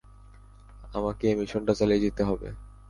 [0.93, 2.47] আমাকে এই মিশনটা চালিয়ে যেতে হবে।